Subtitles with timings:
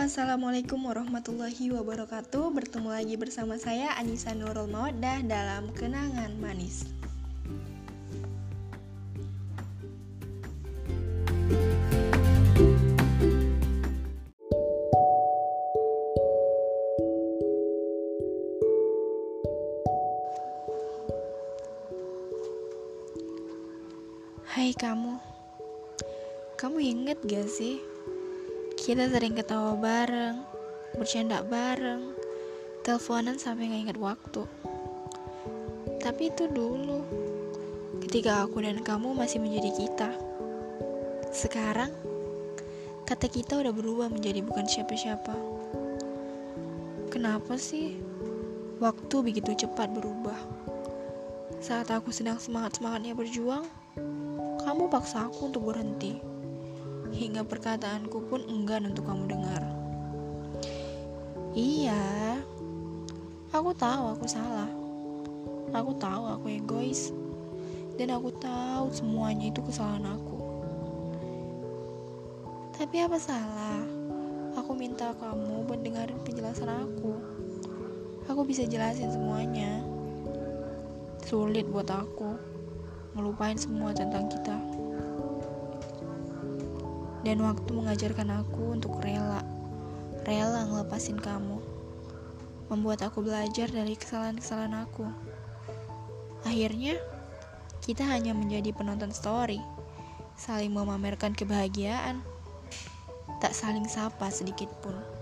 [0.00, 2.56] Assalamualaikum warahmatullahi wabarakatuh.
[2.56, 6.88] Bertemu lagi bersama saya Anissa Nurul Mawaddah dalam Kenangan Manis.
[24.48, 25.20] Hai kamu.
[26.56, 27.89] Kamu inget gak sih
[28.80, 30.40] Kita sering ketawa bareng
[30.96, 32.16] Bercanda bareng
[32.80, 34.48] Teleponan sampai gak inget waktu.
[36.00, 37.04] Tapi itu dulu
[38.00, 40.10] Ketika aku dan kamu masih menjadi kita.
[41.28, 41.92] Sekarang
[43.04, 45.36] Kata kita udah berubah menjadi bukan siapa-siapa.
[47.12, 48.00] Kenapa sih
[48.80, 50.40] Waktu begitu cepat berubah?
[51.60, 53.68] Saat aku sedang semangat-semangatnya berjuang
[54.64, 56.39] kamu paksa aku untuk berhenti.
[57.10, 59.62] Hingga perkataanku pun enggan untuk kamu dengar.
[61.50, 62.38] Iya,
[63.50, 64.70] aku tahu aku salah.
[65.74, 67.10] Aku tahu aku egois.
[67.98, 70.38] Dan aku tahu semuanya itu kesalahan aku.
[72.78, 73.84] Tapi apa salah?
[74.56, 75.82] Aku minta kamu buat
[76.26, 77.12] penjelasan aku.
[78.30, 79.82] Aku bisa jelasin semuanya.
[81.26, 82.38] Sulit buat aku
[83.14, 84.56] ngelupain semua tentang kita.
[87.20, 89.44] Dan waktu mengajarkan aku untuk rela,
[90.24, 91.60] rela ngelepasin kamu.
[92.72, 95.04] Membuat aku belajar dari kesalahan-kesalahan aku.
[96.48, 96.96] Akhirnya,
[97.84, 99.60] kita hanya menjadi penonton story,
[100.38, 102.24] saling memamerkan kebahagiaan,
[103.44, 105.19] tak saling sapa sedikit pun.